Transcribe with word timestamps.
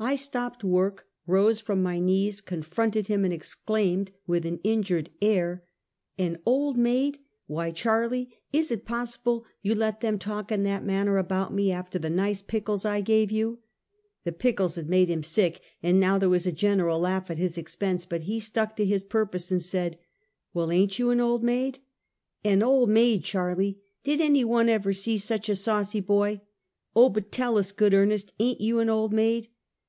I 0.00 0.14
stopped 0.14 0.62
work, 0.62 1.08
rose 1.26 1.58
from 1.60 1.82
my 1.82 1.98
knees, 1.98 2.40
confronted 2.40 3.08
him 3.08 3.24
and 3.24 3.34
exclaimed, 3.34 4.12
with 4.28 4.46
an 4.46 4.60
injured 4.62 5.10
air;" 5.20 5.64
An 6.18 6.38
old 6.46 6.76
maid! 6.78 7.18
"Why 7.48 7.72
Charlie! 7.72 8.30
is 8.52 8.70
it 8.70 8.84
possible 8.86 9.44
you 9.60 9.74
let 9.74 9.98
them 10.00 10.16
talk 10.16 10.52
in 10.52 10.62
that 10.62 10.84
manner 10.84 11.18
about 11.18 11.52
me, 11.52 11.72
after 11.72 11.98
the 11.98 12.08
nice 12.10 12.40
pickles 12.42 12.84
I 12.84 13.00
gave 13.00 13.32
you?" 13.32 13.58
The 14.22 14.30
pickles 14.30 14.76
had 14.76 14.88
made 14.88 15.08
him 15.10 15.24
sick, 15.24 15.62
and 15.82 15.98
now 15.98 16.16
there 16.16 16.30
was 16.30 16.46
a 16.46 16.52
general 16.52 17.00
laugh 17.00 17.28
at 17.28 17.36
his 17.38 17.58
expense, 17.58 18.06
but 18.06 18.22
he 18.22 18.38
stuck 18.38 18.76
to 18.76 18.84
his 18.84 19.02
purpose 19.02 19.50
and 19.50 19.60
said:" 19.60 19.98
"Well, 20.54 20.70
ain't 20.70 21.00
you 21.00 21.10
an 21.10 21.18
old 21.18 21.42
maid?"" 21.42 21.80
An 22.44 22.62
old 22.62 22.88
maid, 22.88 23.24
Charlie? 23.24 23.80
Did 24.04 24.20
any 24.20 24.44
one 24.44 24.68
ever 24.68 24.92
see 24.92 25.18
such 25.18 25.48
a 25.48 25.56
saucy 25.56 25.98
boy?"" 26.00 26.42
Oh, 26.94 27.08
but 27.08 27.32
tell 27.32 27.58
us, 27.58 27.72
good 27.72 27.94
earnest, 27.94 28.32
ain't 28.38 28.60
you 28.60 28.78
an 28.78 28.88
old 28.90 29.12
maid?" 29.12 29.48